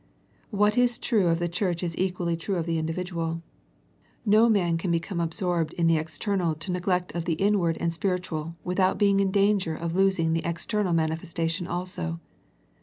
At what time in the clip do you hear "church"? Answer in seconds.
1.47-1.83